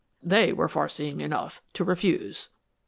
[0.23, 2.49] They were far seeing enough to refuse."